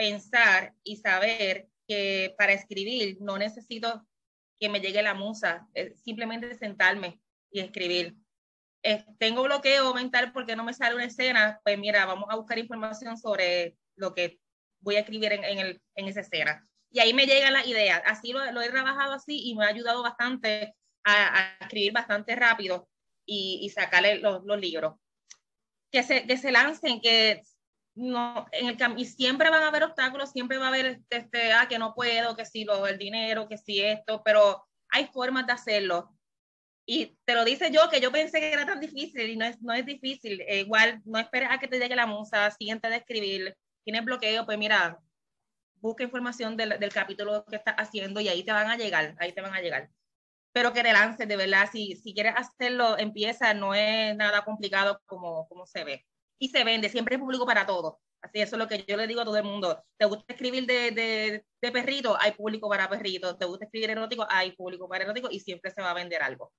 pensar 0.00 0.74
y 0.82 0.96
saber 0.96 1.68
que 1.86 2.34
para 2.38 2.54
escribir 2.54 3.18
no 3.20 3.36
necesito 3.36 4.02
que 4.58 4.70
me 4.70 4.80
llegue 4.80 5.02
la 5.02 5.12
musa, 5.12 5.68
simplemente 6.02 6.54
sentarme 6.54 7.20
y 7.50 7.60
escribir. 7.60 8.16
Eh, 8.82 9.04
tengo 9.18 9.42
bloqueo 9.42 9.92
mental 9.92 10.32
porque 10.32 10.56
no 10.56 10.64
me 10.64 10.72
sale 10.72 10.94
una 10.94 11.04
escena, 11.04 11.60
pues 11.64 11.78
mira, 11.78 12.06
vamos 12.06 12.30
a 12.30 12.36
buscar 12.36 12.58
información 12.58 13.18
sobre 13.18 13.76
lo 13.94 14.14
que 14.14 14.40
voy 14.80 14.96
a 14.96 15.00
escribir 15.00 15.34
en, 15.34 15.44
en, 15.44 15.58
el, 15.58 15.82
en 15.94 16.08
esa 16.08 16.20
escena. 16.20 16.66
Y 16.90 17.00
ahí 17.00 17.12
me 17.12 17.26
llegan 17.26 17.52
las 17.52 17.66
ideas. 17.66 18.00
Así 18.06 18.32
lo, 18.32 18.50
lo 18.52 18.62
he 18.62 18.70
trabajado 18.70 19.12
así 19.12 19.50
y 19.50 19.54
me 19.54 19.66
ha 19.66 19.68
ayudado 19.68 20.02
bastante 20.02 20.74
a, 21.04 21.38
a 21.38 21.56
escribir 21.60 21.92
bastante 21.92 22.34
rápido 22.36 22.88
y, 23.26 23.60
y 23.62 23.68
sacarle 23.68 24.18
los, 24.18 24.44
los, 24.44 24.58
libros. 24.58 24.94
Que 25.92 26.02
se, 26.02 26.26
que 26.26 26.38
se 26.38 26.52
lancen, 26.52 27.02
que 27.02 27.42
no, 27.94 28.46
en 28.52 28.68
el 28.68 28.98
y 28.98 29.04
siempre 29.04 29.50
van 29.50 29.62
a 29.62 29.68
haber 29.68 29.84
obstáculos, 29.84 30.30
siempre 30.30 30.58
va 30.58 30.66
a 30.66 30.68
haber 30.68 31.00
este, 31.10 31.52
ah, 31.52 31.66
que 31.68 31.78
no 31.78 31.94
puedo, 31.94 32.36
que 32.36 32.44
si 32.46 32.64
lo, 32.64 32.86
el 32.86 32.98
dinero, 32.98 33.48
que 33.48 33.58
si 33.58 33.80
esto, 33.80 34.22
pero 34.24 34.66
hay 34.88 35.06
formas 35.06 35.46
de 35.46 35.52
hacerlo. 35.52 36.16
Y 36.86 37.16
te 37.24 37.34
lo 37.34 37.44
dice 37.44 37.70
yo, 37.70 37.88
que 37.90 38.00
yo 38.00 38.10
pensé 38.10 38.40
que 38.40 38.52
era 38.52 38.66
tan 38.66 38.80
difícil 38.80 39.28
y 39.28 39.36
no 39.36 39.44
es, 39.44 39.60
no 39.62 39.72
es 39.72 39.86
difícil. 39.86 40.40
Eh, 40.42 40.60
igual, 40.60 41.00
no 41.04 41.18
esperes 41.18 41.50
a 41.52 41.58
que 41.58 41.68
te 41.68 41.78
llegue 41.78 41.94
la 41.94 42.06
musa, 42.06 42.50
siguiente 42.50 42.88
de 42.88 42.96
escribir, 42.96 43.56
tienes 43.84 44.04
bloqueo, 44.04 44.44
pues 44.46 44.58
mira, 44.58 44.98
busca 45.76 46.02
información 46.04 46.56
del, 46.56 46.78
del 46.80 46.92
capítulo 46.92 47.44
que 47.46 47.56
estás 47.56 47.74
haciendo 47.78 48.20
y 48.20 48.28
ahí 48.28 48.42
te 48.44 48.52
van 48.52 48.70
a 48.70 48.76
llegar, 48.76 49.14
ahí 49.18 49.32
te 49.32 49.40
van 49.40 49.54
a 49.54 49.60
llegar 49.60 49.90
pero 50.52 50.72
que 50.72 50.82
te 50.82 50.92
lances, 50.92 51.28
de 51.28 51.36
verdad, 51.36 51.68
si, 51.70 51.96
si 51.96 52.12
quieres 52.12 52.34
hacerlo, 52.36 52.98
empieza, 52.98 53.54
no 53.54 53.74
es 53.74 54.16
nada 54.16 54.44
complicado 54.44 55.00
como, 55.06 55.46
como 55.48 55.66
se 55.66 55.84
ve. 55.84 56.06
Y 56.40 56.48
se 56.48 56.64
vende, 56.64 56.88
siempre 56.88 57.16
es 57.16 57.20
público 57.20 57.44
para 57.44 57.66
todo. 57.66 58.00
Así 58.22 58.40
eso 58.40 58.56
es 58.56 58.58
lo 58.58 58.68
que 58.68 58.84
yo 58.86 58.96
le 58.96 59.06
digo 59.06 59.20
a 59.20 59.24
todo 59.24 59.36
el 59.36 59.44
mundo. 59.44 59.82
¿Te 59.98 60.06
gusta 60.06 60.32
escribir 60.32 60.66
de, 60.66 60.90
de, 60.90 61.44
de 61.60 61.72
perrito? 61.72 62.16
Hay 62.20 62.32
público 62.32 62.68
para 62.68 62.88
perritos. 62.88 63.38
¿Te 63.38 63.44
gusta 63.44 63.66
escribir 63.66 63.90
erótico? 63.90 64.26
Hay 64.28 64.52
público 64.52 64.88
para 64.88 65.04
erótico 65.04 65.28
y 65.30 65.40
siempre 65.40 65.70
se 65.70 65.80
va 65.80 65.90
a 65.90 65.94
vender 65.94 66.22
algo. 66.22 66.52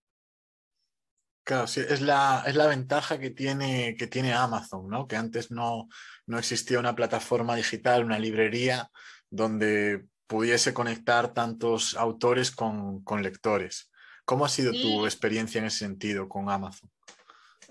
Claro, 1.44 1.66
sí, 1.66 1.82
es 1.82 2.02
la, 2.02 2.44
es 2.46 2.56
la 2.56 2.68
ventaja 2.68 3.20
que 3.20 3.32
tiene, 3.32 3.96
que 3.98 4.06
tiene 4.06 4.34
Amazon, 4.34 4.88
¿no? 4.88 5.08
Que 5.08 5.16
antes 5.16 5.50
no, 5.50 5.88
no 6.28 6.38
existía 6.38 6.80
una 6.80 6.96
plataforma 6.96 7.56
digital, 7.56 8.06
una 8.06 8.20
librería 8.20 8.90
donde 9.30 10.06
pudiese 10.28 10.74
conectar 10.74 11.34
tantos 11.34 11.96
autores 11.96 12.52
con, 12.52 13.04
con 13.04 13.24
lectores. 13.24 13.92
¿Cómo 14.24 14.46
ha 14.46 14.50
sido 14.50 14.72
sí. 14.72 14.82
tu 14.82 15.06
experiencia 15.06 15.60
en 15.60 15.66
ese 15.66 15.80
sentido 15.80 16.30
con 16.30 16.50
Amazon? 16.50 16.90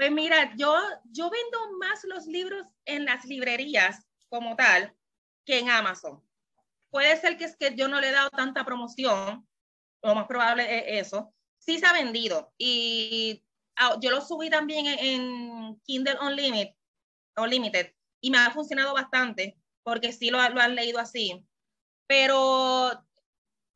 Pues 0.00 0.12
mira, 0.12 0.54
yo, 0.56 0.74
yo 1.12 1.28
vendo 1.28 1.78
más 1.78 2.04
los 2.04 2.24
libros 2.24 2.66
en 2.86 3.04
las 3.04 3.26
librerías 3.26 4.06
como 4.30 4.56
tal 4.56 4.96
que 5.44 5.58
en 5.58 5.68
Amazon. 5.68 6.26
Puede 6.88 7.14
ser 7.18 7.36
que 7.36 7.44
es 7.44 7.54
que 7.54 7.76
yo 7.76 7.86
no 7.86 8.00
le 8.00 8.08
he 8.08 8.12
dado 8.12 8.30
tanta 8.30 8.64
promoción, 8.64 9.46
lo 10.02 10.14
más 10.14 10.26
probable 10.26 10.64
es 10.96 11.06
eso. 11.06 11.34
Sí 11.58 11.78
se 11.78 11.84
ha 11.84 11.92
vendido 11.92 12.50
y 12.56 13.44
yo 14.00 14.10
lo 14.10 14.22
subí 14.22 14.48
también 14.48 14.86
en 14.86 15.78
Kindle 15.82 16.16
Unlimited, 16.18 16.74
Unlimited 17.36 17.92
y 18.22 18.30
me 18.30 18.38
ha 18.38 18.50
funcionado 18.52 18.94
bastante 18.94 19.60
porque 19.82 20.12
sí 20.12 20.30
lo, 20.30 20.38
lo 20.48 20.62
han 20.62 20.76
leído 20.76 20.98
así 20.98 21.46
pero 22.06 23.04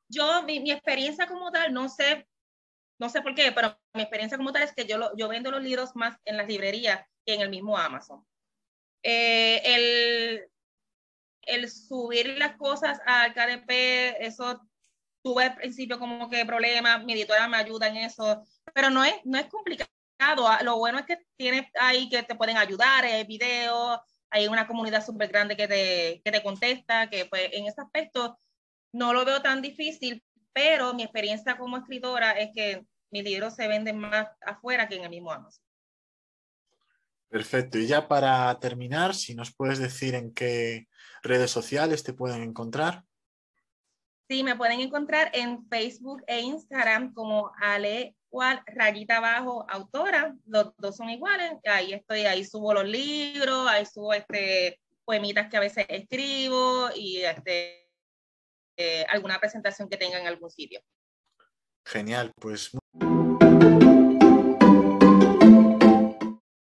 yo, 0.09 0.43
mi, 0.45 0.59
mi, 0.61 0.71
experiencia 0.71 1.27
como 1.27 1.53
tal, 1.53 1.75
no 1.75 1.91
sé, 1.91 2.27
no 2.99 3.09
sé 3.09 3.23
por 3.23 3.35
qué, 3.35 3.53
pero 3.53 3.79
mi 3.95 4.03
experiencia 4.03 4.39
como 4.39 4.53
tal 4.53 4.63
es 4.63 4.73
que 4.73 4.87
yo, 4.87 4.99
lo, 4.99 5.17
yo 5.17 5.29
vendo 5.29 5.51
los 5.51 5.63
libros 5.63 5.95
más 5.95 6.17
en 6.25 6.37
las 6.37 6.47
librerías 6.47 7.07
que 7.25 7.35
en 7.35 7.41
el 7.41 7.51
mismo 7.51 7.77
Amazon. 7.77 8.25
Eh, 9.03 9.61
el, 9.65 10.51
el 11.43 11.71
subir 11.71 12.39
las 12.39 12.57
cosas 12.57 13.01
al 13.07 13.35
KDP, 13.35 14.17
eso 14.21 14.61
tuve 15.23 15.45
al 15.45 15.57
principio 15.57 15.99
como 15.99 16.29
que 16.29 16.45
problemas, 16.45 17.05
mi 17.05 17.15
editora 17.15 17.49
me 17.49 17.57
ayuda 17.57 17.89
en 17.89 17.97
eso, 17.97 18.43
pero 18.75 18.91
no 18.91 19.05
es, 19.05 19.15
no 19.25 19.39
es 19.39 19.47
complicado. 19.47 19.89
Lo 20.63 20.79
bueno 20.79 20.99
es 20.99 21.07
que 21.07 21.19
tienes 21.37 21.67
ahí 21.81 22.09
que 22.09 22.23
te 22.23 22.35
pueden 22.35 22.57
ayudar, 22.57 23.05
hay 23.05 23.25
videos, 23.25 24.01
hay 24.31 24.49
una 24.49 24.67
comunidad 24.67 25.05
súper 25.05 25.29
grande 25.29 25.57
que 25.57 25.69
te, 25.69 26.23
que 26.25 26.33
te 26.33 26.43
contesta, 26.43 27.09
que 27.11 27.27
pues 27.27 27.51
en 27.53 27.67
ese 27.67 27.81
aspecto 27.81 28.39
no 28.93 29.13
lo 29.13 29.25
veo 29.25 29.43
tan 29.43 29.61
difícil, 29.61 30.23
pero 30.55 30.95
mi 30.95 31.03
experiencia 31.03 31.59
como 31.59 31.77
escritora 31.77 32.33
es 32.33 32.51
que 32.55 32.87
mis 33.11 33.25
libros 33.25 33.55
se 33.55 33.69
venden 33.69 33.99
más 33.99 34.29
afuera 34.41 34.89
que 34.89 34.97
en 34.97 35.05
el 35.05 35.11
mismo 35.11 35.31
Amazon. 35.31 35.63
Perfecto. 37.29 37.79
Y 37.79 37.87
ya 37.87 38.09
para 38.09 38.59
terminar, 38.61 39.15
si 39.15 39.35
nos 39.35 39.55
puedes 39.55 39.79
decir 39.79 40.15
en 40.15 40.33
qué 40.33 40.87
redes 41.23 41.51
sociales 41.51 42.03
te 42.03 42.13
pueden 42.13 42.43
encontrar. 42.43 43.05
Sí, 44.29 44.43
me 44.43 44.57
pueden 44.57 44.81
encontrar 44.81 45.31
en 45.35 45.69
Facebook 45.69 46.23
e 46.27 46.41
Instagram 46.41 47.13
como 47.13 47.53
Ale 47.61 48.17
rayita 48.67 49.19
abajo 49.19 49.67
autora, 49.69 50.35
los 50.47 50.75
dos 50.79 50.97
son 50.97 51.11
iguales, 51.11 51.53
ahí 51.67 51.93
estoy, 51.93 52.23
ahí 52.23 52.45
subo 52.45 52.75
los 52.75 52.85
libros, 52.85 53.69
ahí 53.69 53.87
subo 53.87 54.13
este 54.13 54.81
poemitas 55.05 55.49
que 55.49 55.57
a 55.57 55.61
veces 55.61 55.87
escribo 55.89 56.89
y 56.95 57.19
este 57.19 57.84
eh, 58.77 59.05
alguna 59.09 59.39
presentación 59.39 59.89
que 59.89 59.97
tenga 59.97 60.19
en 60.19 60.27
algún 60.27 60.51
sitio. 60.51 60.81
Genial, 61.87 62.33
pues. 62.41 62.71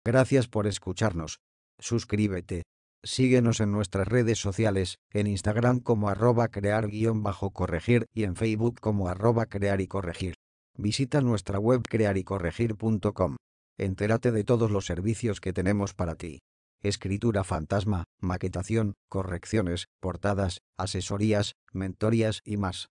Gracias 0.05 0.47
por 0.47 0.67
escucharnos. 0.67 1.39
Suscríbete. 1.79 2.63
Síguenos 3.03 3.59
en 3.59 3.71
nuestras 3.71 4.07
redes 4.07 4.39
sociales, 4.39 4.97
en 5.13 5.27
Instagram 5.27 5.79
como 5.79 6.09
arroba 6.09 6.47
crear-corregir 6.47 8.05
y 8.13 8.23
en 8.23 8.35
Facebook 8.35 8.79
como 8.79 9.07
arroba 9.07 9.45
crear 9.45 9.79
y 9.81 9.87
corregir. 9.87 10.35
Visita 10.75 11.21
nuestra 11.21 11.59
web 11.59 11.83
crearycorregir.com. 11.87 13.37
Entérate 13.77 14.31
de 14.31 14.43
todos 14.43 14.71
los 14.71 14.85
servicios 14.85 15.39
que 15.39 15.53
tenemos 15.53 15.93
para 15.93 16.15
ti 16.15 16.39
escritura 16.81 17.43
fantasma, 17.43 18.05
maquetación, 18.19 18.95
correcciones, 19.09 19.87
portadas, 19.99 20.61
asesorías, 20.77 21.55
mentorías 21.73 22.41
y 22.43 22.57
más. 22.57 22.89